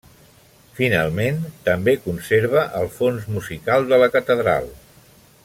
Finalment, 0.77 1.37
també 1.67 1.95
conserva 2.07 2.65
el 2.81 2.91
fons 2.97 3.29
musical 3.35 3.87
de 3.93 4.01
la 4.05 4.09
Catedral. 4.17 4.73